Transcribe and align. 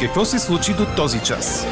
Какво 0.00 0.24
се 0.24 0.38
случи 0.38 0.72
до 0.72 0.86
този 0.96 1.18
час? 1.24 1.66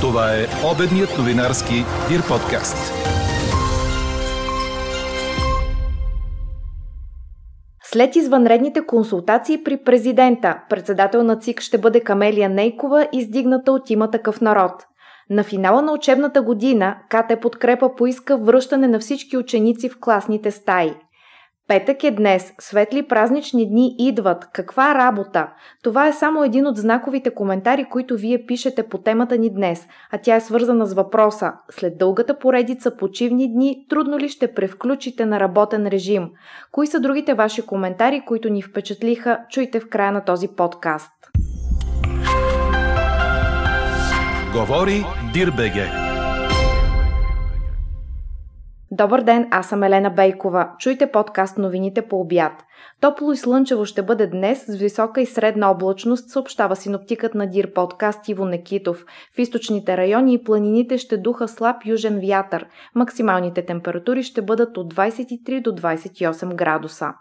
Това 0.00 0.34
е 0.34 0.46
обедният 0.74 1.18
новинарски 1.18 1.74
Дир 2.08 2.28
подкаст. 2.28 2.92
След 7.82 8.16
извънредните 8.16 8.86
консултации 8.86 9.64
при 9.64 9.76
президента, 9.76 10.60
председател 10.70 11.22
на 11.22 11.36
ЦИК 11.36 11.60
ще 11.60 11.78
бъде 11.78 12.00
Камелия 12.00 12.48
Нейкова, 12.48 13.08
издигната 13.12 13.72
от 13.72 13.90
има 13.90 14.10
такъв 14.10 14.40
народ. 14.40 14.72
На 15.30 15.44
финала 15.44 15.82
на 15.82 15.92
учебната 15.92 16.42
година 16.42 16.96
КТ 17.10 17.40
Подкрепа 17.40 17.94
поиска 17.96 18.36
връщане 18.36 18.88
на 18.88 18.98
всички 18.98 19.36
ученици 19.36 19.88
в 19.88 20.00
класните 20.00 20.50
стаи– 20.50 20.94
Петък 21.70 22.04
е 22.04 22.10
днес, 22.10 22.52
светли 22.60 23.02
празнични 23.02 23.68
дни 23.68 23.94
идват. 23.98 24.48
Каква 24.52 24.94
работа? 24.94 25.48
Това 25.82 26.08
е 26.08 26.12
само 26.12 26.44
един 26.44 26.66
от 26.66 26.76
знаковите 26.76 27.30
коментари, 27.30 27.84
които 27.84 28.16
вие 28.16 28.46
пишете 28.46 28.82
по 28.82 28.98
темата 28.98 29.38
ни 29.38 29.50
днес, 29.50 29.86
а 30.10 30.18
тя 30.18 30.36
е 30.36 30.40
свързана 30.40 30.86
с 30.86 30.94
въпроса. 30.94 31.52
След 31.70 31.98
дългата 31.98 32.38
поредица 32.38 32.96
почивни 32.96 33.52
дни, 33.52 33.86
трудно 33.88 34.18
ли 34.18 34.28
ще 34.28 34.54
превключите 34.54 35.26
на 35.26 35.40
работен 35.40 35.86
режим? 35.86 36.30
Кои 36.72 36.86
са 36.86 37.00
другите 37.00 37.34
ваши 37.34 37.62
коментари, 37.62 38.22
които 38.26 38.48
ни 38.48 38.62
впечатлиха? 38.62 39.38
Чуйте 39.50 39.80
в 39.80 39.88
края 39.88 40.12
на 40.12 40.24
този 40.24 40.48
подкаст. 40.48 41.12
Говори 44.54 45.04
Дирбеге. 45.32 46.09
Добър 48.92 49.22
ден, 49.22 49.48
аз 49.50 49.68
съм 49.68 49.82
Елена 49.82 50.10
Бейкова. 50.10 50.70
Чуйте 50.78 51.12
подкаст 51.12 51.58
новините 51.58 52.02
по 52.02 52.20
обяд. 52.20 52.52
Топло 53.00 53.32
и 53.32 53.36
слънчево 53.36 53.84
ще 53.84 54.02
бъде 54.02 54.26
днес 54.26 54.64
с 54.66 54.76
висока 54.76 55.20
и 55.20 55.26
средна 55.26 55.70
облачност, 55.70 56.30
съобщава 56.30 56.76
синоптикът 56.76 57.34
на 57.34 57.46
Дир 57.46 57.72
подкаст 57.72 58.28
Иво 58.28 58.44
Некитов. 58.44 59.04
В 59.36 59.38
източните 59.38 59.96
райони 59.96 60.34
и 60.34 60.44
планините 60.44 60.98
ще 60.98 61.16
духа 61.16 61.48
слаб 61.48 61.76
южен 61.86 62.20
вятър. 62.20 62.66
Максималните 62.94 63.62
температури 63.62 64.22
ще 64.22 64.42
бъдат 64.42 64.76
от 64.76 64.94
23 64.94 65.62
до 65.62 65.70
28 65.70 66.54
градуса. 66.54 67.12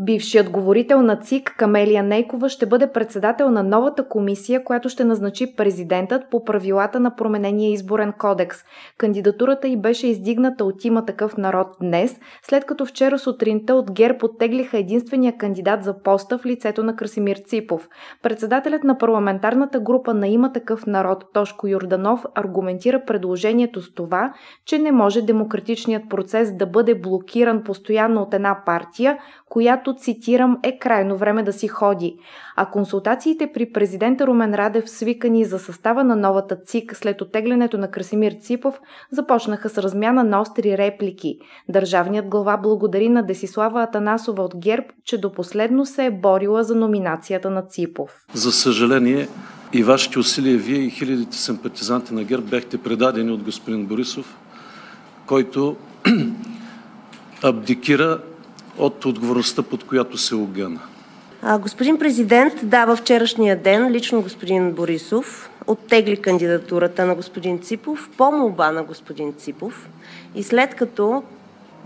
Бившият 0.00 0.50
говорител 0.50 1.02
на 1.02 1.16
ЦИК 1.16 1.54
Камелия 1.58 2.02
Нейкова 2.02 2.48
ще 2.48 2.66
бъде 2.66 2.86
председател 2.86 3.50
на 3.50 3.62
новата 3.62 4.08
комисия, 4.08 4.64
която 4.64 4.88
ще 4.88 5.04
назначи 5.04 5.56
президентът 5.56 6.30
по 6.30 6.44
правилата 6.44 7.00
на 7.00 7.16
променения 7.16 7.72
изборен 7.72 8.12
кодекс. 8.18 8.58
Кандидатурата 8.98 9.68
й 9.68 9.76
беше 9.76 10.06
издигната 10.06 10.64
от 10.64 10.84
има 10.84 11.04
такъв 11.04 11.36
народ 11.36 11.66
днес, 11.80 12.20
след 12.42 12.64
като 12.64 12.86
вчера 12.86 13.18
сутринта 13.18 13.74
от 13.74 13.92
ГЕР 13.92 14.18
подтеглиха 14.18 14.78
единствения 14.78 15.36
кандидат 15.36 15.84
за 15.84 16.02
поста 16.02 16.38
в 16.38 16.46
лицето 16.46 16.82
на 16.82 16.96
Красимир 16.96 17.36
Ципов. 17.36 17.88
Председателят 18.22 18.84
на 18.84 18.98
парламентарната 18.98 19.80
група 19.80 20.14
на 20.14 20.28
има 20.28 20.52
такъв 20.52 20.86
народ 20.86 21.24
Тошко 21.32 21.68
Юрданов 21.68 22.24
аргументира 22.34 23.04
предложението 23.06 23.82
с 23.82 23.94
това, 23.94 24.32
че 24.64 24.78
не 24.78 24.92
може 24.92 25.22
демократичният 25.22 26.08
процес 26.10 26.56
да 26.56 26.66
бъде 26.66 26.94
блокиран 26.94 27.62
постоянно 27.64 28.22
от 28.22 28.34
една 28.34 28.62
партия, 28.66 29.18
която, 29.48 29.85
цитирам, 29.92 30.58
е 30.62 30.78
крайно 30.78 31.16
време 31.16 31.42
да 31.42 31.52
си 31.52 31.68
ходи. 31.68 32.16
А 32.56 32.66
консултациите 32.66 33.50
при 33.54 33.72
президента 33.72 34.26
Румен 34.26 34.54
Радев, 34.54 34.90
свикани 34.90 35.44
за 35.44 35.58
състава 35.58 36.04
на 36.04 36.16
новата 36.16 36.56
ЦИК 36.66 36.96
след 36.96 37.20
отеглянето 37.20 37.78
на 37.78 37.90
Красимир 37.90 38.32
Ципов, 38.32 38.80
започнаха 39.10 39.68
с 39.68 39.78
размяна 39.78 40.24
на 40.24 40.40
остри 40.40 40.78
реплики. 40.78 41.38
Държавният 41.68 42.28
глава 42.28 42.56
благодари 42.56 43.08
на 43.08 43.22
Десислава 43.22 43.82
Атанасова 43.82 44.42
от 44.42 44.56
ГЕРБ, 44.56 44.86
че 45.04 45.20
до 45.20 45.32
последно 45.32 45.86
се 45.86 46.04
е 46.04 46.10
борила 46.10 46.64
за 46.64 46.74
номинацията 46.74 47.50
на 47.50 47.62
Ципов. 47.62 48.26
За 48.34 48.52
съжаление, 48.52 49.28
и 49.72 49.82
вашите 49.82 50.18
усилия, 50.18 50.58
вие 50.58 50.78
и 50.78 50.90
хилядите 50.90 51.36
симпатизанти 51.36 52.14
на 52.14 52.24
ГЕРБ 52.24 52.46
бяхте 52.46 52.78
предадени 52.78 53.30
от 53.30 53.42
господин 53.42 53.86
Борисов, 53.86 54.36
който 55.26 55.76
абдикира 57.42 58.18
от 58.78 59.04
отговорността, 59.04 59.62
под 59.62 59.84
която 59.84 60.18
се 60.18 60.34
огъна. 60.34 60.80
А, 61.42 61.58
господин 61.58 61.98
президент, 61.98 62.54
да, 62.62 62.86
във 62.86 62.98
вчерашния 62.98 63.56
ден 63.62 63.90
лично 63.90 64.22
господин 64.22 64.72
Борисов 64.72 65.50
оттегли 65.66 66.16
кандидатурата 66.16 67.06
на 67.06 67.14
господин 67.14 67.58
Ципов 67.58 68.10
по 68.16 68.32
молба 68.32 68.70
на 68.70 68.82
господин 68.82 69.32
Ципов 69.32 69.88
и 70.34 70.42
след 70.42 70.74
като 70.74 71.22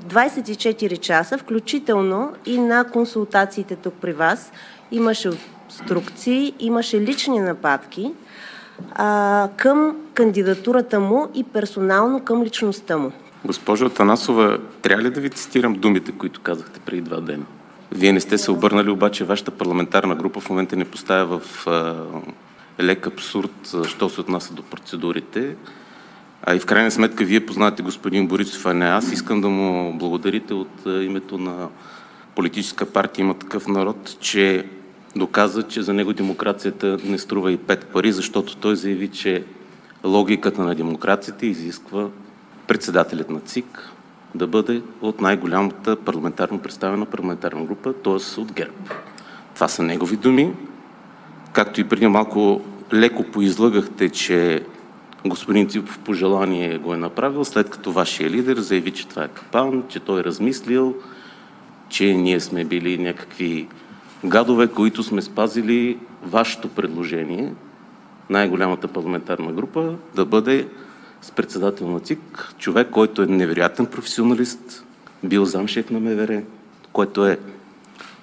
24 0.09 0.99
часа, 0.99 1.39
включително 1.39 2.33
и 2.47 2.59
на 2.59 2.85
консултациите 2.85 3.77
тук 3.77 3.95
при 3.95 4.13
вас, 4.13 4.53
имаше 4.93 5.31
инструкции, 5.71 6.55
имаше 6.59 7.01
лични 7.01 7.39
нападки 7.39 8.13
а, 8.95 9.49
към 9.57 9.97
кандидатурата 10.15 11.01
му 11.01 11.29
и 11.35 11.45
персонално 11.45 12.21
към 12.25 12.43
личността 12.43 12.97
му. 12.97 13.13
Госпожо 13.45 13.87
Атанасова, 13.87 14.59
трябва 14.83 15.03
ли 15.03 15.11
да 15.11 15.21
ви 15.21 15.31
цитирам 15.31 15.75
думите, 15.75 16.13
които 16.13 16.41
казахте 16.41 16.81
преди 16.81 17.01
два 17.01 17.21
дена? 17.21 17.45
Вие 17.93 18.13
не 18.13 18.21
сте 18.21 18.39
се 18.39 18.51
обърнали, 18.51 18.91
обаче 18.91 19.25
вашата 19.25 19.51
парламентарна 19.51 20.15
група 20.15 20.41
в 20.41 20.51
момента 20.51 20.77
не 20.77 20.85
поставя 20.85 21.39
в 21.39 21.67
а, 21.67 21.97
лек 22.81 23.07
абсурд, 23.07 23.75
що 23.87 24.09
се 24.09 24.21
отнася 24.21 24.55
до 24.55 24.63
процедурите. 24.63 25.57
А 26.43 26.55
и 26.55 26.59
в 26.59 26.67
крайна 26.67 26.91
сметка 26.91 27.25
вие 27.25 27.47
познавате 27.47 27.83
господин 27.83 28.27
Борисов, 28.27 28.67
а 28.67 28.75
не 28.75 28.87
аз. 28.87 29.13
Искам 29.13 29.41
да 29.41 29.49
му 29.49 29.99
благодарите 29.99 30.55
от 30.55 30.87
името 30.87 31.39
на 31.39 31.69
политическа 32.35 32.87
партия 32.87 33.23
има 33.23 33.35
такъв 33.35 33.69
народ, 33.69 34.17
че 34.21 34.67
доказа, 35.17 35.63
че 35.63 35.83
за 35.83 35.93
него 35.93 36.13
демокрацията 36.13 36.99
не 37.05 37.19
струва 37.19 37.53
и 37.53 37.57
пет 37.57 37.87
пари, 37.87 38.13
защото 38.13 38.57
той 38.57 38.77
заяви, 38.77 39.09
че 39.09 39.45
логиката 40.05 40.63
на 40.63 40.75
демокрацията 40.75 41.47
изисква 41.47 42.09
председателят 42.71 43.31
на 43.31 43.41
ЦИК 43.41 43.91
да 44.35 44.47
бъде 44.47 44.83
от 45.01 45.21
най-голямата 45.21 45.97
парламентарно 45.97 46.59
представена 46.59 47.07
парламентарна 47.07 47.65
група, 47.65 47.93
т.е. 47.93 48.41
от 48.41 48.53
ГЕРБ. 48.53 48.73
Това 49.55 49.69
са 49.69 49.83
негови 49.83 50.17
думи. 50.17 50.53
Както 51.53 51.81
и 51.81 51.89
преди 51.89 52.07
малко 52.07 52.61
леко 52.93 53.25
поизлъгахте, 53.25 54.09
че 54.09 54.63
господин 55.27 55.69
Ципов 55.69 55.99
по 55.99 56.15
желание 56.15 56.79
го 56.79 56.95
е 56.95 56.97
направил, 56.97 57.45
след 57.45 57.71
като 57.71 57.93
вашия 57.93 58.31
лидер 58.31 58.57
заяви, 58.57 58.91
че 58.91 59.09
това 59.09 59.25
е 59.25 59.29
капан, 59.29 59.83
че 59.89 60.01
той 60.01 60.21
е 60.21 60.25
размислил, 60.25 60.95
че 61.89 62.15
ние 62.15 62.41
сме 62.41 62.65
били 62.65 62.99
някакви 62.99 63.69
гадове, 64.25 64.67
които 64.67 65.03
сме 65.03 65.23
спазили 65.23 65.99
вашето 66.23 66.69
предложение, 66.69 67.55
най-голямата 68.31 68.89
парламентарна 68.89 69.53
група, 69.53 69.95
да 70.15 70.25
бъде 70.25 70.69
с 71.23 71.31
председател 71.31 71.89
на 71.89 72.01
ЦИК, 72.01 72.55
човек, 72.59 72.89
който 72.91 73.23
е 73.23 73.27
невероятен 73.27 73.87
професионалист, 73.87 74.85
бил 75.25 75.45
замшеф 75.45 75.91
на 75.91 76.01
МВР, 76.01 76.43
който 76.93 77.27
е 77.27 77.39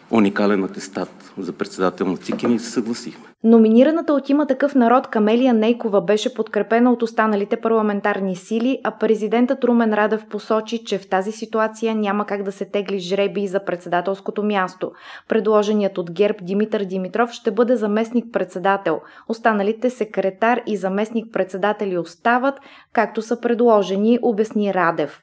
уникален 0.09 0.63
атестат 0.63 1.16
за 1.43 1.53
председател 1.53 2.07
на 2.07 2.17
ЦИК 2.17 2.43
и 2.43 2.47
ние 2.47 2.59
се 2.59 2.71
съгласихме. 2.71 3.27
Номинираната 3.43 4.13
от 4.13 4.29
има 4.29 4.47
такъв 4.47 4.75
народ 4.75 5.07
Камелия 5.07 5.53
Нейкова 5.53 6.01
беше 6.01 6.33
подкрепена 6.33 6.91
от 6.91 7.03
останалите 7.03 7.61
парламентарни 7.61 8.35
сили, 8.35 8.79
а 8.83 8.91
президентът 8.91 9.63
Румен 9.63 9.93
Радев 9.93 10.25
посочи, 10.29 10.83
че 10.85 10.97
в 10.97 11.09
тази 11.09 11.31
ситуация 11.31 11.95
няма 11.95 12.25
как 12.25 12.43
да 12.43 12.51
се 12.51 12.65
тегли 12.65 12.99
жреби 12.99 13.47
за 13.47 13.65
председателското 13.65 14.43
място. 14.43 14.91
Предложеният 15.27 15.97
от 15.97 16.11
ГЕРБ 16.11 16.37
Димитър 16.41 16.83
Димитров 16.83 17.31
ще 17.31 17.51
бъде 17.51 17.75
заместник-председател. 17.75 19.01
Останалите 19.27 19.89
секретар 19.89 20.61
и 20.67 20.77
заместник-председатели 20.77 21.97
остават, 21.97 22.55
както 22.93 23.21
са 23.21 23.41
предложени, 23.41 24.19
обясни 24.21 24.73
Радев. 24.73 25.21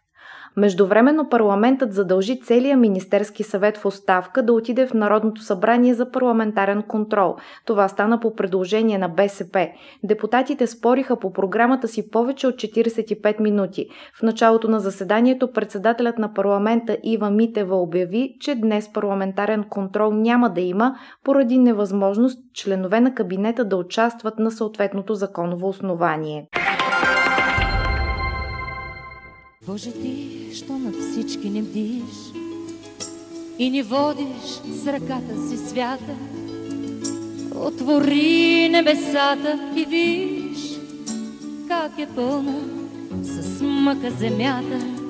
Междувременно 0.57 1.29
парламентът 1.29 1.93
задължи 1.93 2.41
целия 2.41 2.77
Министерски 2.77 3.43
съвет 3.43 3.79
в 3.79 3.87
оставка 3.87 4.43
да 4.43 4.53
отиде 4.53 4.87
в 4.87 4.95
Народното 4.95 5.43
събрание 5.43 5.95
за 5.95 6.11
парламентарен 6.11 6.83
контрол. 6.83 7.37
Това 7.67 7.89
стана 7.89 8.21
по 8.21 8.35
предложение 8.35 8.99
на 8.99 9.09
БСП. 9.09 9.69
Депутатите 10.03 10.67
спориха 10.67 11.17
по 11.17 11.33
програмата 11.33 11.89
си 11.89 12.11
повече 12.11 12.47
от 12.47 12.55
45 12.55 13.41
минути. 13.41 13.87
В 14.19 14.23
началото 14.23 14.69
на 14.69 14.81
заседанието 14.81 15.53
председателят 15.53 16.19
на 16.19 16.35
парламента 16.35 16.97
Ива 17.03 17.31
Митева 17.31 17.77
обяви, 17.77 18.37
че 18.41 18.55
днес 18.55 18.93
парламентарен 18.93 19.65
контрол 19.65 20.13
няма 20.13 20.51
да 20.51 20.61
има 20.61 20.97
поради 21.25 21.59
невъзможност 21.59 22.39
членове 22.55 23.01
на 23.01 23.15
кабинета 23.15 23.65
да 23.65 23.77
участват 23.77 24.39
на 24.39 24.51
съответното 24.51 25.15
законово 25.15 25.69
основание. 25.69 26.47
Боже 29.67 29.93
ти, 29.93 30.29
що 30.55 30.79
над 30.79 30.95
всички 30.95 31.51
не 31.51 31.63
бдиш 31.63 32.33
и 33.59 33.71
ни 33.71 33.83
водиш 33.83 34.61
с 34.83 34.87
ръката 34.87 35.49
си 35.49 35.57
свята, 35.69 36.17
отвори 37.55 38.69
небесата 38.69 39.73
и 39.77 39.85
виж 39.85 40.79
как 41.69 41.99
е 41.99 42.07
пълна 42.07 42.61
с 43.23 43.61
мъка 43.63 44.11
земята. 44.11 45.04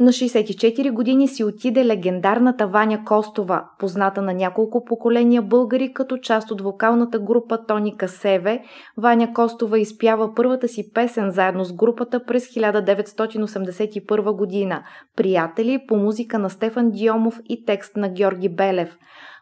На 0.00 0.12
64 0.12 0.92
години 0.92 1.28
си 1.28 1.44
отиде 1.44 1.86
легендарната 1.86 2.66
Ваня 2.66 3.04
Костова, 3.04 3.64
позната 3.78 4.22
на 4.22 4.34
няколко 4.34 4.84
поколения 4.84 5.42
българи 5.42 5.92
като 5.92 6.18
част 6.18 6.50
от 6.50 6.60
вокалната 6.60 7.18
група 7.18 7.66
Тоника 7.66 8.08
Севе. 8.08 8.62
Ваня 8.96 9.32
Костова 9.32 9.78
изпява 9.78 10.34
първата 10.34 10.68
си 10.68 10.92
песен 10.92 11.30
заедно 11.30 11.64
с 11.64 11.72
групата 11.72 12.24
през 12.24 12.46
1981 12.48 14.36
година 14.36 14.82
«Приятели» 15.16 15.84
по 15.88 15.96
музика 15.96 16.38
на 16.38 16.50
Стефан 16.50 16.90
Диомов 16.90 17.40
и 17.48 17.64
текст 17.64 17.96
на 17.96 18.08
Георги 18.08 18.48
Белев. 18.48 18.96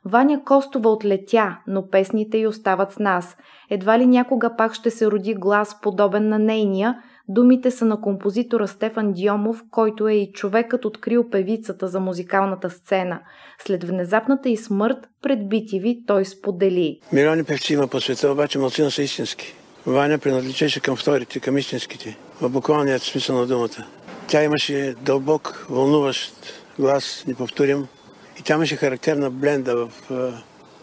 Ваня 0.05 0.44
Костова 0.44 0.91
отлетя, 0.91 1.59
но 1.67 1.88
песните 1.88 2.38
й 2.38 2.47
остават 2.47 2.93
с 2.93 2.99
нас. 2.99 3.37
Едва 3.70 3.99
ли 3.99 4.06
някога 4.06 4.56
пак 4.56 4.75
ще 4.75 4.91
се 4.91 5.06
роди 5.06 5.35
глас 5.35 5.81
подобен 5.81 6.29
на 6.29 6.38
нейния– 6.38 7.02
Думите 7.28 7.70
са 7.70 7.84
на 7.84 8.00
композитора 8.00 8.69
Стефан 8.69 9.12
Диомов, 9.12 9.62
който 9.70 10.08
е 10.08 10.14
и 10.14 10.32
човекът 10.32 10.84
открил 10.84 11.31
певицата 11.31 11.88
за 11.88 12.00
музикалната 12.00 12.70
сцена. 12.70 13.20
След 13.67 13.84
внезапната 13.84 14.49
и 14.49 14.56
смърт 14.56 14.99
пред 15.23 15.38
BTV 15.38 16.06
той 16.06 16.25
сподели. 16.25 17.00
Милиони 17.12 17.44
певци 17.44 17.73
има 17.73 17.88
по 17.88 18.00
света, 18.00 18.32
обаче 18.32 18.58
малцина 18.58 18.90
са 18.90 19.02
истински. 19.02 19.55
Ваня 19.87 20.19
принадлежеше 20.19 20.81
към 20.81 20.96
вторите, 20.96 21.40
към 21.40 21.58
истинските, 21.58 22.19
в 22.40 22.49
буквалният 22.49 23.02
смисъл 23.02 23.37
на 23.37 23.46
думата. 23.46 23.87
Тя 24.28 24.44
имаше 24.44 24.94
дълбок, 25.02 25.67
вълнуващ 25.70 26.32
глас, 26.78 27.25
неповторим. 27.26 27.87
И 28.40 28.43
тя 28.43 28.55
имаше 28.55 28.76
характерна 28.76 29.31
бленда 29.31 29.75
в 29.76 29.90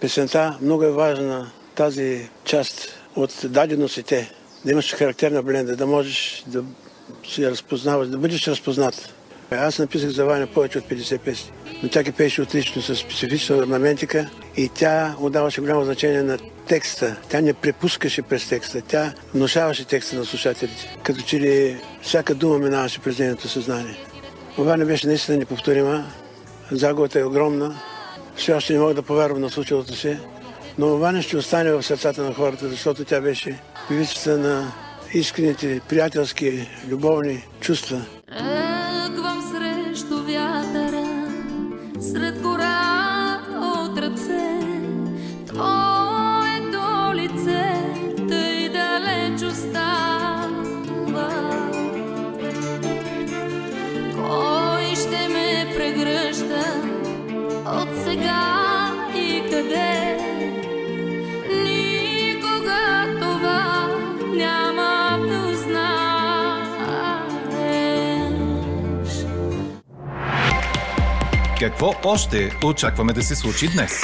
песента. 0.01 0.57
Много 0.61 0.83
е 0.83 0.91
важна 0.91 1.51
тази 1.75 2.29
част 2.45 2.99
от 3.15 3.45
даденостите, 3.49 4.31
да 4.65 4.71
имаш 4.71 4.93
характерна 4.93 5.43
бленда, 5.43 5.75
да 5.75 5.87
можеш 5.87 6.43
да 6.47 6.63
се 7.27 7.51
разпознаваш, 7.51 8.07
да 8.07 8.17
бъдеш 8.17 8.47
разпознат. 8.47 9.13
Аз 9.51 9.79
написах 9.79 10.09
за 10.09 10.25
Ваня 10.25 10.47
повече 10.47 10.77
от 10.77 10.85
50 10.85 11.19
песни, 11.19 11.51
но 11.83 11.89
тя 11.89 12.03
ги 12.03 12.11
пеше 12.11 12.41
отлично, 12.41 12.81
с 12.81 12.95
специфична 12.95 13.55
орнаментика 13.55 14.29
и 14.57 14.69
тя 14.69 15.15
отдаваше 15.19 15.61
голямо 15.61 15.85
значение 15.85 16.23
на 16.23 16.37
текста. 16.67 17.15
Тя 17.29 17.41
не 17.41 17.53
препускаше 17.53 18.21
през 18.21 18.49
текста, 18.49 18.81
тя 18.87 19.13
внушаваше 19.33 19.85
текста 19.85 20.15
на 20.15 20.25
слушателите. 20.25 20.97
Като 21.03 21.21
че 21.21 21.39
ли 21.39 21.81
всяка 22.01 22.35
дума 22.35 22.59
минаваше 22.59 22.99
през 22.99 23.19
нейното 23.19 23.47
съзнание. 23.47 23.97
Ваня 24.57 24.85
беше 24.85 25.07
наистина 25.07 25.37
неповторима, 25.37 26.05
загубата 26.71 27.19
е 27.19 27.23
огромна. 27.23 27.79
Все 28.35 28.53
още 28.53 28.73
не 28.73 28.79
мога 28.79 28.93
да 28.93 29.01
повярвам 29.01 29.41
на 29.41 29.49
случилото 29.49 29.95
се, 29.95 30.19
но 30.77 30.97
Ваня 30.97 31.21
ще 31.21 31.37
остане 31.37 31.71
в 31.71 31.83
сърцата 31.83 32.23
на 32.23 32.33
хората, 32.33 32.69
защото 32.69 33.05
тя 33.05 33.21
беше 33.21 33.59
певицата 33.93 34.37
на 34.37 34.71
искрените 35.13 35.81
приятелски, 35.89 36.67
любовни 36.89 37.43
чувства. 37.61 38.01
Какво 71.59 71.93
още 72.05 72.51
очакваме 72.65 73.13
да 73.13 73.21
се 73.21 73.35
случи 73.35 73.67
днес? 73.75 74.01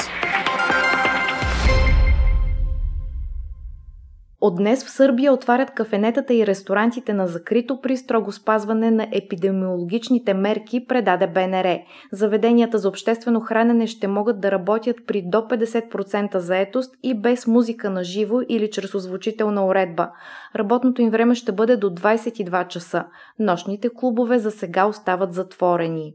От 4.40 4.56
днес 4.56 4.84
в 4.84 4.90
Сърбия 4.90 5.32
отварят 5.32 5.70
кафенетата 5.70 6.34
и 6.34 6.46
ресторантите 6.46 7.12
на 7.12 7.26
закрито 7.26 7.80
при 7.80 7.96
строго 7.96 8.32
спазване 8.32 8.90
на 8.90 9.06
епидемиологичните 9.12 10.34
мерки, 10.34 10.86
предаде 10.86 11.26
БНР. 11.26 11.78
Заведенията 12.12 12.78
за 12.78 12.88
обществено 12.88 13.40
хранене 13.40 13.86
ще 13.86 14.08
могат 14.08 14.40
да 14.40 14.50
работят 14.50 14.96
при 15.06 15.22
до 15.22 15.38
50% 15.38 16.36
заетост 16.36 16.94
и 17.02 17.20
без 17.20 17.46
музика 17.46 17.90
на 17.90 18.04
живо 18.04 18.40
или 18.48 18.70
чрез 18.70 18.94
озвучителна 18.94 19.66
уредба. 19.66 20.10
Работното 20.56 21.02
им 21.02 21.10
време 21.10 21.34
ще 21.34 21.52
бъде 21.52 21.76
до 21.76 21.90
22 21.90 22.68
часа. 22.68 23.04
Нощните 23.38 23.88
клубове 23.94 24.38
за 24.38 24.50
сега 24.50 24.86
остават 24.86 25.34
затворени. 25.34 26.14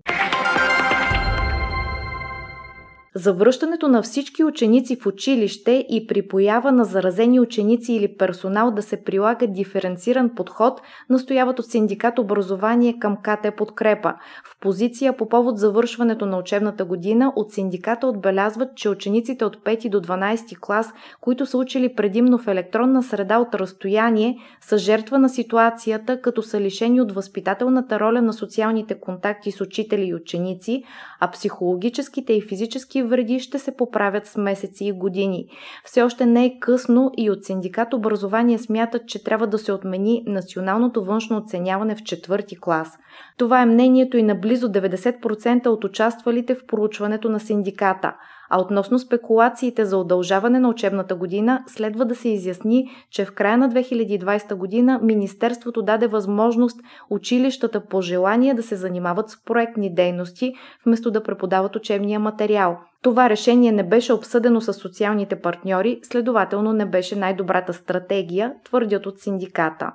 Завръщането 3.17 3.87
на 3.87 4.01
всички 4.01 4.43
ученици 4.43 4.95
в 4.95 5.05
училище 5.05 5.85
и 5.89 6.07
при 6.07 6.27
поява 6.27 6.71
на 6.71 6.85
заразени 6.85 7.39
ученици 7.39 7.93
или 7.93 8.17
персонал 8.17 8.71
да 8.71 8.81
се 8.81 9.03
прилага 9.03 9.47
диференциран 9.47 10.35
подход, 10.35 10.81
настояват 11.09 11.59
от 11.59 11.65
синдикат 11.65 12.19
образование 12.19 12.99
към 12.99 13.17
КТ 13.23 13.55
Подкрепа. 13.57 14.13
В 14.43 14.59
позиция 14.59 15.17
по 15.17 15.29
повод 15.29 15.57
завършването 15.57 16.25
на 16.25 16.37
учебната 16.37 16.85
година 16.85 17.33
от 17.35 17.51
синдиката 17.51 18.07
отбелязват, 18.07 18.75
че 18.75 18.89
учениците 18.89 19.45
от 19.45 19.57
5 19.57 19.89
до 19.89 20.01
12 20.01 20.59
клас, 20.59 20.93
които 21.21 21.45
са 21.45 21.57
учили 21.57 21.95
предимно 21.95 22.37
в 22.37 22.47
електронна 22.47 23.03
среда 23.03 23.39
от 23.39 23.55
разстояние, 23.55 24.37
са 24.61 24.77
жертва 24.77 25.19
на 25.19 25.29
ситуацията, 25.29 26.21
като 26.21 26.43
са 26.43 26.61
лишени 26.61 27.01
от 27.01 27.11
възпитателната 27.11 27.99
роля 27.99 28.21
на 28.21 28.33
социалните 28.33 28.99
контакти 28.99 29.51
с 29.51 29.61
учители 29.61 30.05
и 30.05 30.15
ученици, 30.15 30.83
а 31.19 31.31
психологическите 31.31 32.33
и 32.33 32.41
физически 32.41 33.04
вреди 33.05 33.39
ще 33.39 33.59
се 33.59 33.75
поправят 33.75 34.25
с 34.25 34.37
месеци 34.37 34.85
и 34.85 34.91
години. 34.91 35.45
Все 35.85 36.01
още 36.01 36.25
не 36.25 36.45
е 36.45 36.59
късно 36.59 37.11
и 37.17 37.29
от 37.29 37.45
синдикат 37.45 37.93
образование 37.93 38.57
смятат, 38.57 39.07
че 39.07 39.23
трябва 39.23 39.47
да 39.47 39.57
се 39.57 39.71
отмени 39.71 40.23
националното 40.27 41.05
външно 41.05 41.37
оценяване 41.37 41.95
в 41.95 42.03
четвърти 42.03 42.59
клас. 42.59 42.97
Това 43.37 43.61
е 43.61 43.65
мнението 43.65 44.17
и 44.17 44.23
на 44.23 44.35
близо 44.35 44.67
90% 44.67 45.67
от 45.67 45.83
участвалите 45.83 46.55
в 46.55 46.65
проучването 46.67 47.29
на 47.29 47.39
синдиката– 47.39 48.15
а 48.49 48.61
относно 48.61 48.99
спекулациите 48.99 49.85
за 49.85 49.97
удължаване 49.97 50.59
на 50.59 50.69
учебната 50.69 51.15
година, 51.15 51.63
следва 51.67 52.05
да 52.05 52.15
се 52.15 52.29
изясни, 52.29 52.89
че 53.11 53.25
в 53.25 53.33
края 53.33 53.57
на 53.57 53.69
2020 53.69 54.55
година 54.55 54.99
Министерството 55.03 55.81
даде 55.81 56.07
възможност 56.07 56.79
училищата 57.09 57.79
по 57.79 58.01
желание 58.01 58.53
да 58.53 58.63
се 58.63 58.75
занимават 58.75 59.29
с 59.29 59.43
проектни 59.45 59.93
дейности, 59.93 60.53
вместо 60.85 61.11
да 61.11 61.23
преподават 61.23 61.75
учебния 61.75 62.19
материал. 62.19 62.77
Това 63.01 63.29
решение 63.29 63.71
не 63.71 63.83
беше 63.83 64.13
обсъдено 64.13 64.61
с 64.61 64.73
социалните 64.73 65.35
партньори, 65.35 65.99
следователно 66.03 66.73
не 66.73 66.85
беше 66.85 67.15
най-добрата 67.15 67.73
стратегия, 67.73 68.53
твърдят 68.63 69.05
от 69.05 69.19
синдиката. 69.19 69.91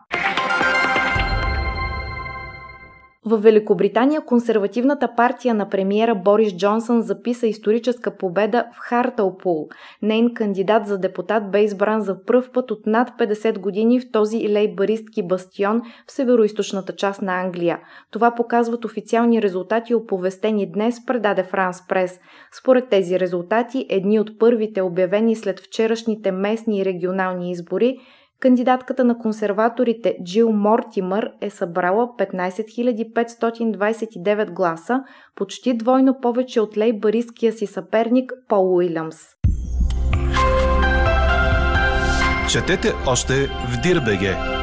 В 3.26 3.38
Великобритания 3.38 4.20
консервативната 4.20 5.14
партия 5.16 5.54
на 5.54 5.68
премиера 5.68 6.14
Борис 6.14 6.56
Джонсън 6.56 7.02
записа 7.02 7.46
историческа 7.46 8.16
победа 8.16 8.64
в 8.74 8.78
Хартълпул. 8.78 9.68
Нейн 10.02 10.34
кандидат 10.34 10.86
за 10.86 10.98
депутат 10.98 11.50
бе 11.50 11.62
избран 11.62 12.00
за 12.00 12.24
пръв 12.24 12.50
път 12.52 12.70
от 12.70 12.86
над 12.86 13.08
50 13.18 13.58
години 13.58 14.00
в 14.00 14.10
този 14.12 14.52
лейбаристки 14.52 15.22
бастион 15.22 15.82
в 16.06 16.12
североизточната 16.12 16.96
част 16.96 17.22
на 17.22 17.40
Англия. 17.40 17.78
Това 18.10 18.34
показват 18.34 18.84
официални 18.84 19.42
резултати, 19.42 19.94
оповестени 19.94 20.72
днес, 20.72 21.06
предаде 21.06 21.42
Франс 21.42 21.86
Прес. 21.88 22.20
Според 22.60 22.88
тези 22.88 23.20
резултати, 23.20 23.86
едни 23.88 24.20
от 24.20 24.38
първите 24.38 24.82
обявени 24.82 25.36
след 25.36 25.60
вчерашните 25.60 26.32
местни 26.32 26.78
и 26.78 26.84
регионални 26.84 27.50
избори, 27.50 27.98
Кандидатката 28.40 29.04
на 29.04 29.18
консерваторите 29.18 30.16
Джил 30.24 30.52
Мортимър 30.52 31.30
е 31.40 31.50
събрала 31.50 32.08
15 32.18 33.14
529 33.14 34.52
гласа, 34.52 35.00
почти 35.36 35.76
двойно 35.76 36.20
повече 36.20 36.60
от 36.60 36.76
лейбаристския 36.76 37.52
си 37.52 37.66
съперник 37.66 38.32
Пол 38.48 38.76
Уилямс. 38.76 39.16
Четете 42.52 42.92
още 43.06 43.34
в 43.46 43.80
Дирбеге! 43.82 44.59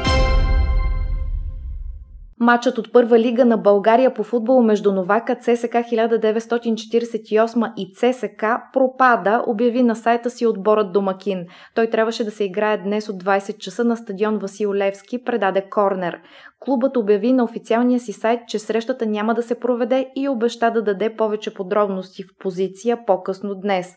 Матчът 2.40 2.78
от 2.78 2.92
първа 2.92 3.18
лига 3.18 3.44
на 3.44 3.56
България 3.56 4.14
по 4.14 4.22
футбол 4.22 4.62
между 4.62 4.92
Новака 4.92 5.34
ЦСК 5.34 5.74
1948 5.74 7.72
и 7.76 7.94
ЦСК 7.94 8.44
пропада, 8.72 9.44
обяви 9.46 9.82
на 9.82 9.96
сайта 9.96 10.30
си 10.30 10.46
отборът 10.46 10.92
Домакин. 10.92 11.46
Той 11.74 11.90
трябваше 11.90 12.24
да 12.24 12.30
се 12.30 12.44
играе 12.44 12.78
днес 12.78 13.08
от 13.08 13.24
20 13.24 13.58
часа 13.58 13.84
на 13.84 13.96
стадион 13.96 14.38
Васил 14.38 14.74
Левски, 14.74 15.24
предаде 15.24 15.68
Корнер. 15.70 16.20
Клубът 16.60 16.96
обяви 16.96 17.32
на 17.32 17.44
официалния 17.44 18.00
си 18.00 18.12
сайт, 18.12 18.40
че 18.48 18.58
срещата 18.58 19.06
няма 19.06 19.34
да 19.34 19.42
се 19.42 19.60
проведе 19.60 20.10
и 20.16 20.28
обеща 20.28 20.70
да 20.70 20.82
даде 20.82 21.16
повече 21.16 21.54
подробности 21.54 22.22
в 22.22 22.26
позиция 22.38 23.06
по-късно 23.06 23.54
днес. 23.54 23.94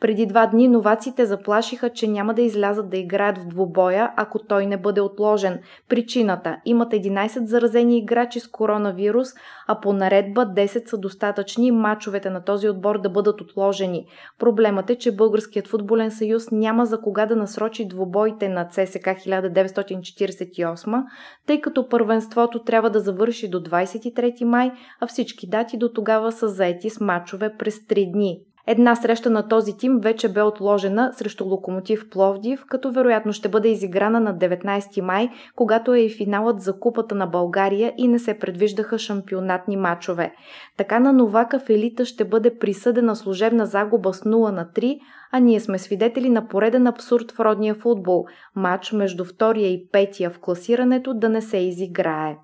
Преди 0.00 0.26
два 0.26 0.46
дни 0.46 0.68
новаците 0.68 1.26
заплашиха, 1.26 1.90
че 1.90 2.08
няма 2.08 2.34
да 2.34 2.42
излязат 2.42 2.90
да 2.90 2.96
играят 2.96 3.38
в 3.38 3.46
двубоя, 3.46 4.12
ако 4.16 4.38
той 4.38 4.66
не 4.66 4.76
бъде 4.76 5.00
отложен. 5.00 5.60
Причината– 5.88 6.56
имат 6.64 6.92
11 6.92 7.44
заразени 7.44 7.98
играчи 7.98 8.40
с 8.40 8.48
коронавирус, 8.48 9.28
а 9.68 9.80
по 9.80 9.92
наредба 9.92 10.46
10 10.46 10.88
са 10.88 10.98
достатъчни 10.98 11.70
мачовете 11.70 12.30
на 12.30 12.44
този 12.44 12.68
отбор 12.68 13.00
да 13.00 13.10
бъдат 13.10 13.40
отложени. 13.40 14.06
Проблемът 14.38 14.90
е, 14.90 14.98
че 14.98 15.16
Българският 15.16 15.68
футболен 15.68 16.10
съюз 16.10 16.50
няма 16.50 16.86
за 16.86 17.00
кога 17.00 17.26
да 17.26 17.36
насрочи 17.36 17.88
двубоите 17.88 18.48
на 18.48 18.64
ЦСК 18.64 19.06
1948, 19.06 21.02
тъй 21.46 21.60
като 21.60 21.88
първенството 22.02 22.64
трябва 22.64 22.90
да 22.90 23.00
завърши 23.00 23.48
до 23.48 23.60
23 23.60 24.44
май, 24.44 24.72
а 25.00 25.06
всички 25.06 25.48
дати 25.48 25.78
до 25.78 25.88
тогава 25.88 26.32
са 26.32 26.48
заети 26.48 26.90
с 26.90 27.00
мачове 27.00 27.56
през 27.58 27.78
3 27.78 28.12
дни. 28.12 28.40
Една 28.66 28.96
среща 28.96 29.30
на 29.30 29.48
този 29.48 29.76
тим 29.76 29.98
вече 30.00 30.28
бе 30.28 30.42
отложена 30.42 31.12
срещу 31.12 31.44
Локомотив 31.44 32.10
Пловдив, 32.10 32.64
като 32.68 32.92
вероятно 32.92 33.32
ще 33.32 33.48
бъде 33.48 33.68
изиграна 33.68 34.20
на 34.20 34.34
19 34.34 35.00
май, 35.00 35.30
когато 35.56 35.94
е 35.94 36.00
и 36.00 36.10
финалът 36.10 36.60
за 36.60 36.78
Купата 36.78 37.14
на 37.14 37.26
България 37.26 37.94
и 37.98 38.08
не 38.08 38.18
се 38.18 38.38
предвиждаха 38.38 38.98
шампионатни 38.98 39.76
матчове. 39.76 40.32
Така 40.76 41.00
на 41.00 41.12
Новака 41.12 41.58
в 41.58 41.70
елита 41.70 42.04
ще 42.04 42.24
бъде 42.24 42.58
присъдена 42.58 43.16
служебна 43.16 43.66
загуба 43.66 44.12
с 44.12 44.20
0 44.20 44.50
на 44.50 44.66
3, 44.76 44.98
а 45.32 45.38
ние 45.38 45.60
сме 45.60 45.78
свидетели 45.78 46.30
на 46.30 46.48
пореден 46.48 46.86
абсурд 46.86 47.32
в 47.32 47.40
родния 47.40 47.74
футбол– 47.74 48.24
матч 48.56 48.92
между 48.92 49.24
втория 49.24 49.68
и 49.68 49.88
петия 49.92 50.30
в 50.30 50.38
класирането 50.38 51.14
да 51.14 51.28
не 51.28 51.42
се 51.42 51.56
изиграе. 51.56 52.36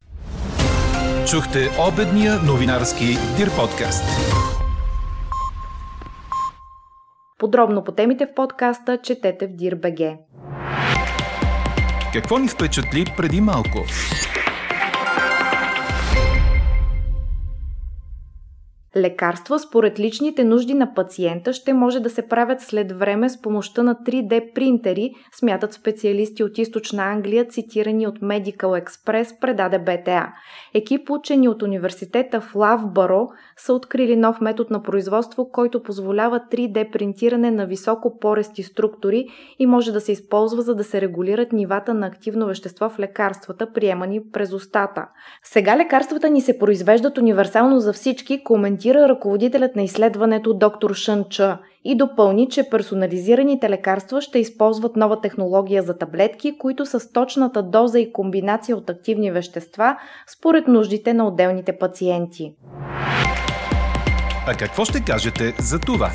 Чухте 1.31 1.59
обедния 1.89 2.33
новинарски 2.47 3.05
Дир 3.37 3.49
подкаст. 3.61 4.05
Подробно 7.39 7.85
по 7.85 7.93
темите 7.93 8.27
в 8.27 8.35
подкаста 8.35 8.99
четете 9.03 9.47
в 9.47 9.51
DIRBG. 9.51 10.17
Какво 12.13 12.39
ни 12.39 12.49
впечатли 12.49 13.05
преди 13.17 13.41
малко? 13.41 13.85
Лекарства 18.99 19.59
според 19.59 19.99
личните 19.99 20.45
нужди 20.45 20.75
на 20.75 20.95
пациента 20.95 21.53
ще 21.53 21.73
може 21.73 22.01
да 22.01 22.11
се 22.11 22.29
правят 22.29 22.61
след 22.61 22.93
време 22.93 23.29
с 23.29 23.43
помощта 23.43 23.83
на 23.83 23.95
3D 23.95 24.53
принтери, 24.53 25.13
смятат 25.33 25.73
специалисти 25.73 26.45
от 26.45 26.59
източна 26.59 27.03
Англия, 27.03 27.45
цитирани 27.45 28.07
от 28.07 28.19
Medical 28.19 28.85
Express, 28.85 29.41
предаде 29.41 29.79
БТА. 29.79 30.33
Екип 30.75 31.11
учени 31.11 31.49
от 31.49 31.63
университета 31.63 32.41
в 32.41 32.55
Лавбаро 32.55 33.29
са 33.57 33.73
открили 33.73 34.17
нов 34.17 34.41
метод 34.41 34.69
на 34.71 34.83
производство, 34.83 35.51
който 35.53 35.83
позволява 35.83 36.41
3D 36.53 36.91
принтиране 36.91 37.51
на 37.51 37.67
високо 37.67 38.19
порести 38.19 38.63
структури 38.63 39.27
и 39.59 39.67
може 39.67 39.93
да 39.93 40.01
се 40.01 40.13
използва 40.13 40.63
за 40.63 40.75
да 40.75 40.85
се 40.85 41.01
регулират 41.01 41.53
нивата 41.53 41.95
на 41.95 42.07
активно 42.07 42.47
вещество 42.47 42.89
в 42.89 42.99
лекарствата, 42.99 43.73
приемани 43.73 44.21
през 44.33 44.53
устата. 44.53 45.07
Сега 45.43 45.77
лекарствата 45.77 46.31
ни 46.31 46.41
се 46.41 46.59
произвеждат 46.59 47.19
универсално 47.19 47.81
за 47.81 47.93
всички, 47.93 48.45
коментира 48.45 48.88
коментира 48.89 49.09
ръководителят 49.09 49.77
на 49.77 49.83
изследването 49.83 50.55
доктор 50.55 50.95
Шън 50.95 51.25
Ча 51.31 51.59
и 51.85 51.97
допълни, 51.97 52.49
че 52.49 52.71
персонализираните 52.71 53.71
лекарства 53.71 54.21
ще 54.21 54.39
използват 54.39 54.97
нова 54.97 55.21
технология 55.21 55.83
за 55.83 55.99
таблетки, 55.99 56.59
които 56.59 56.87
са 56.87 57.01
с 57.01 57.13
точната 57.13 57.63
доза 57.63 58.01
и 58.01 58.13
комбинация 58.13 58.77
от 58.77 58.91
активни 58.91 59.31
вещества 59.31 59.97
според 60.39 60.69
нуждите 60.69 61.15
на 61.15 61.27
отделните 61.27 61.79
пациенти. 61.79 62.53
А 64.47 64.55
какво 64.59 64.85
ще 64.85 65.05
кажете 65.05 65.55
за 65.59 65.79
това? 65.79 66.11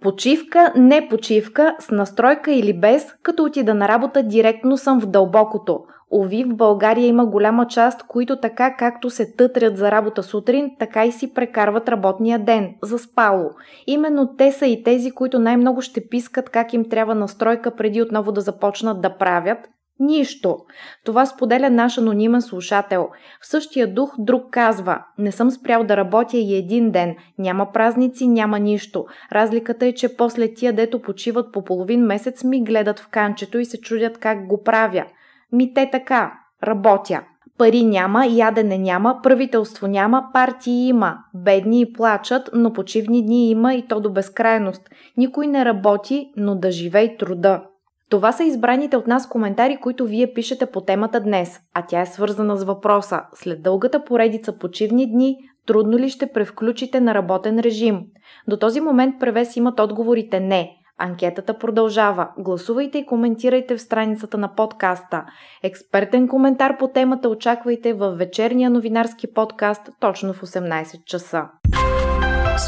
Почивка, 0.00 0.72
не 0.76 1.08
почивка, 1.08 1.76
с 1.78 1.90
настройка 1.90 2.52
или 2.52 2.80
без, 2.80 3.14
като 3.22 3.44
отида 3.44 3.74
на 3.74 3.88
работа 3.88 4.22
директно 4.22 4.76
съм 4.76 5.00
в 5.00 5.06
дълбокото– 5.06 5.80
Ови, 6.10 6.44
в 6.44 6.56
България 6.56 7.06
има 7.06 7.26
голяма 7.26 7.66
част, 7.66 8.02
които 8.02 8.40
така 8.40 8.76
както 8.76 9.10
се 9.10 9.32
тътрят 9.32 9.76
за 9.76 9.90
работа 9.90 10.22
сутрин, 10.22 10.70
така 10.78 11.04
и 11.04 11.12
си 11.12 11.34
прекарват 11.34 11.88
работния 11.88 12.38
ден, 12.38 12.74
за 12.82 12.98
спало. 12.98 13.50
Именно 13.86 14.36
те 14.36 14.52
са 14.52 14.66
и 14.66 14.82
тези, 14.82 15.10
които 15.10 15.38
най-много 15.38 15.82
ще 15.82 16.08
пискат 16.08 16.50
как 16.50 16.72
им 16.72 16.88
трябва 16.88 17.14
настройка 17.14 17.76
преди 17.76 18.02
отново 18.02 18.32
да 18.32 18.40
започнат 18.40 19.00
да 19.00 19.16
правят. 19.16 19.58
Нищо. 20.00 20.58
Това 21.04 21.26
споделя 21.26 21.70
наш 21.70 21.98
анонимен 21.98 22.42
слушател. 22.42 23.08
В 23.40 23.46
същия 23.46 23.94
дух 23.94 24.14
друг 24.18 24.50
казва 24.50 25.04
Не 25.18 25.32
съм 25.32 25.50
спрял 25.50 25.84
да 25.84 25.96
работя 25.96 26.36
и 26.36 26.56
един 26.56 26.90
ден. 26.90 27.16
Няма 27.38 27.72
празници, 27.72 28.26
няма 28.26 28.58
нищо. 28.58 29.06
Разликата 29.32 29.86
е, 29.86 29.92
че 29.92 30.16
после 30.16 30.54
тия, 30.54 30.72
дето 30.72 31.02
почиват 31.02 31.52
по 31.52 31.64
половин 31.64 32.00
месец, 32.00 32.44
ми 32.44 32.64
гледат 32.64 33.00
в 33.00 33.08
канчето 33.08 33.58
и 33.58 33.64
се 33.64 33.80
чудят 33.80 34.18
как 34.18 34.46
го 34.46 34.62
правя. 34.62 35.04
Ми 35.52 35.74
те 35.74 35.88
така, 35.92 36.32
работя. 36.64 37.22
Пари 37.58 37.84
няма, 37.84 38.26
ядене 38.26 38.78
няма, 38.78 39.20
правителство 39.22 39.86
няма, 39.86 40.24
партии 40.32 40.88
има. 40.88 41.18
Бедни 41.34 41.80
и 41.80 41.92
плачат, 41.92 42.50
но 42.54 42.72
почивни 42.72 43.22
дни 43.22 43.50
има 43.50 43.74
и 43.74 43.86
то 43.88 44.00
до 44.00 44.10
безкрайност. 44.10 44.90
Никой 45.16 45.46
не 45.46 45.64
работи, 45.64 46.32
но 46.36 46.54
да 46.54 46.70
живей 46.70 47.16
труда. 47.16 47.62
Това 48.10 48.32
са 48.32 48.44
избраните 48.44 48.96
от 48.96 49.06
нас 49.06 49.28
коментари, 49.28 49.76
които 49.76 50.06
вие 50.06 50.32
пишете 50.34 50.66
по 50.66 50.80
темата 50.80 51.20
днес, 51.20 51.60
а 51.74 51.82
тя 51.88 52.00
е 52.00 52.06
свързана 52.06 52.56
с 52.56 52.64
въпроса. 52.64 53.20
След 53.34 53.62
дългата 53.62 54.04
поредица 54.04 54.58
почивни 54.58 55.12
дни, 55.12 55.36
трудно 55.66 55.98
ли 55.98 56.10
ще 56.10 56.32
превключите 56.32 57.00
на 57.00 57.14
работен 57.14 57.58
режим? 57.58 58.00
До 58.48 58.56
този 58.56 58.80
момент 58.80 59.14
превес 59.20 59.56
имат 59.56 59.80
отговорите 59.80 60.40
не. 60.40 60.70
Анкетата 60.98 61.58
продължава. 61.58 62.28
Гласувайте 62.38 62.98
и 62.98 63.06
коментирайте 63.06 63.76
в 63.76 63.80
страницата 63.80 64.38
на 64.38 64.54
подкаста. 64.54 65.24
Експертен 65.62 66.28
коментар 66.28 66.78
по 66.78 66.88
темата 66.88 67.28
очаквайте 67.28 67.94
в 67.94 68.10
вечерния 68.10 68.70
новинарски 68.70 69.32
подкаст 69.34 69.82
точно 70.00 70.32
в 70.32 70.42
18 70.42 71.04
часа. 71.04 71.44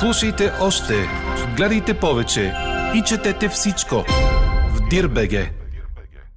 Слушайте 0.00 0.50
още, 0.62 0.94
гледайте 1.56 1.94
повече 2.00 2.52
и 2.94 3.02
четете 3.02 3.48
всичко 3.48 3.94
Дирбеге. 4.90 5.57